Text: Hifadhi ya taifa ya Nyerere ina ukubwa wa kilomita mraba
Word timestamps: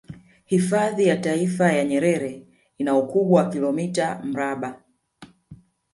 Hifadhi 0.45 1.07
ya 1.07 1.17
taifa 1.17 1.71
ya 1.73 1.85
Nyerere 1.85 2.47
ina 2.77 2.97
ukubwa 2.97 3.43
wa 3.43 3.49
kilomita 3.49 4.21
mraba 4.23 4.83